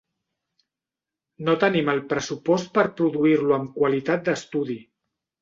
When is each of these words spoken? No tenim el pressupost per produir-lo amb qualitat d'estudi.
No 1.49 1.53
tenim 1.63 1.91
el 1.93 2.01
pressupost 2.13 2.73
per 2.79 2.87
produir-lo 3.03 3.59
amb 3.59 3.77
qualitat 3.79 4.27
d'estudi. 4.33 4.81